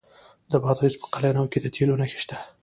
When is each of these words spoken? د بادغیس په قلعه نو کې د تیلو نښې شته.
د 0.51 0.53
بادغیس 0.63 0.95
په 1.01 1.07
قلعه 1.13 1.33
نو 1.37 1.43
کې 1.51 1.59
د 1.61 1.65
تیلو 1.75 1.95
نښې 2.01 2.19
شته. 2.23 2.37